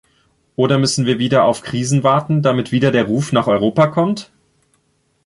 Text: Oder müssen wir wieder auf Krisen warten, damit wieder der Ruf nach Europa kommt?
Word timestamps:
Oder 0.55 0.79
müssen 0.79 1.05
wir 1.05 1.19
wieder 1.19 1.43
auf 1.43 1.61
Krisen 1.61 2.03
warten, 2.03 2.41
damit 2.41 2.71
wieder 2.71 2.89
der 2.89 3.03
Ruf 3.03 3.33
nach 3.33 3.45
Europa 3.45 3.85
kommt? 3.85 4.31